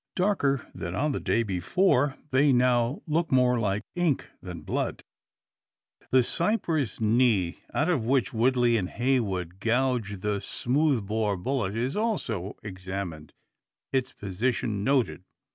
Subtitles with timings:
[0.15, 5.03] Darker than on the day before, they now look more like ink than blood!
[6.09, 11.95] The cypress knee, out of which Woodley and Heywood "gouged" the smooth bore bullet, is
[11.95, 13.33] also examined,
[13.93, 15.23] its position noted.